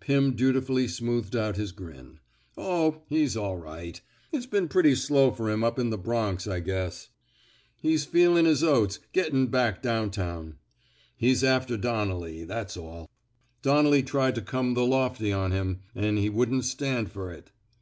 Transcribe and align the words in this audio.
Pim 0.00 0.34
dutifully 0.34 0.88
smoothed 0.88 1.36
out 1.36 1.58
his 1.58 1.70
grin. 1.70 2.18
Oh, 2.56 3.02
he's 3.10 3.36
all 3.36 3.58
right. 3.58 4.00
It's 4.32 4.46
been 4.46 4.66
pretty 4.66 4.94
slow 4.94 5.30
fer 5.30 5.50
'm 5.50 5.62
up 5.62 5.78
in 5.78 5.90
the 5.90 5.98
Bronx, 5.98 6.46
I 6.46 6.60
guess. 6.60 7.10
He's 7.82 8.06
feelin' 8.06 8.46
his 8.46 8.64
oats, 8.64 8.98
gettin' 9.12 9.48
back 9.48 9.82
down 9.82 10.10
town.... 10.10 10.56
He's 11.18 11.44
after 11.44 11.76
Donnelly, 11.76 12.44
that's 12.44 12.78
all. 12.78 13.10
Don 13.60 13.84
nelly 13.84 14.02
tried 14.02 14.36
to 14.36 14.40
come 14.40 14.72
the 14.72 14.86
lofty 14.86 15.34
on 15.34 15.52
him, 15.52 15.80
an' 15.94 16.16
he 16.16 16.30
wouldn't 16.30 16.64
stand 16.64 17.10
fer 17.12 17.30
it." 17.30 17.50